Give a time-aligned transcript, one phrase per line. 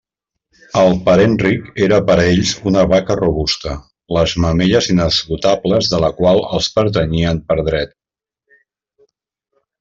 [0.83, 3.75] El parent ric era per a ells una vaca robusta,
[4.17, 7.97] les mamelles inesgotables de la qual els pertanyien per dret.